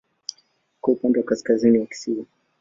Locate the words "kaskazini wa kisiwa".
1.27-2.25